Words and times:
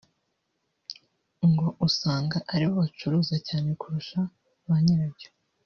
ngo 1.49 1.67
usanga 1.87 2.37
aribo 2.53 2.73
bacuruza 2.81 3.35
cyane 3.47 3.69
kurusha 3.81 4.19
ba 4.67 4.77
nyirabyo 4.83 5.29